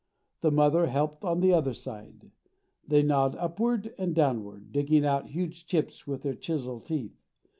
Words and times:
The 0.39 0.49
mother 0.49 0.87
helped 0.87 1.23
on 1.23 1.41
the 1.41 1.53
other 1.53 1.75
side. 1.75 2.31
They 2.87 3.03
gnawed 3.03 3.35
upward 3.35 3.93
and 3.99 4.15
downward, 4.15 4.71
digging 4.71 5.05
out 5.05 5.27
huge 5.27 5.67
chips 5.67 6.07
with 6.07 6.23
their 6.23 6.33
chisel 6.33 6.79
teeth. 6.79 7.21